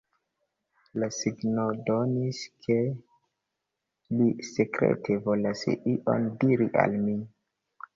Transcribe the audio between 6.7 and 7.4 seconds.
al mi.